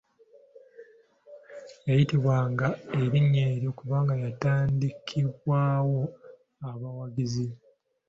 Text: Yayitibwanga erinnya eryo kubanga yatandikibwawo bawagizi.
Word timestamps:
Yayitibwanga 1.87 2.67
erinnya 3.03 3.43
eryo 3.53 3.71
kubanga 3.79 4.13
yatandikibwawo 4.23 6.01
bawagizi. 6.81 7.47